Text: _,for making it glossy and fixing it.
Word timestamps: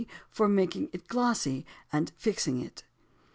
_,for 0.31 0.47
making 0.49 0.89
it 0.93 1.07
glossy 1.07 1.63
and 1.93 2.11
fixing 2.17 2.59
it. 2.59 2.83